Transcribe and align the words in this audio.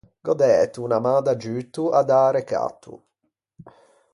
Gh’ò 0.23 0.33
dæto 0.39 0.77
unna 0.85 0.99
man 1.05 1.19
d’aggiutto 1.25 1.83
à 1.99 2.01
dâ 2.09 2.21
recatto. 2.35 2.93